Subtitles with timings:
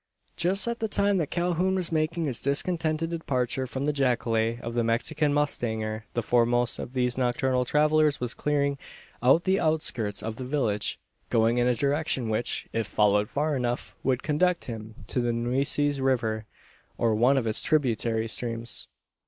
[0.35, 4.73] Just at the time that Calhoun was making his discontented departure from the jacale of
[4.73, 8.79] the Mexican mustanger, the foremost of these nocturnal travellers was clearing
[9.21, 14.23] the outskirts of the village going in a direction which, if followed far enough, would
[14.23, 16.47] conduct him to the Nueces River,
[16.97, 18.87] or one of its tributary streams.